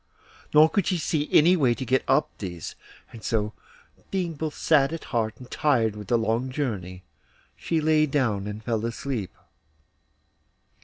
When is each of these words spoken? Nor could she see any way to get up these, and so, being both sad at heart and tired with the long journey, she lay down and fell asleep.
Nor 0.51 0.67
could 0.67 0.87
she 0.87 0.97
see 0.97 1.29
any 1.31 1.55
way 1.55 1.75
to 1.75 1.85
get 1.85 2.03
up 2.07 2.27
these, 2.39 2.73
and 3.13 3.23
so, 3.23 3.53
being 4.09 4.33
both 4.33 4.55
sad 4.55 4.91
at 4.91 5.03
heart 5.03 5.35
and 5.37 5.51
tired 5.51 5.95
with 5.95 6.07
the 6.07 6.17
long 6.17 6.49
journey, 6.49 7.03
she 7.55 7.79
lay 7.79 8.07
down 8.07 8.47
and 8.47 8.63
fell 8.63 8.83
asleep. 8.83 9.29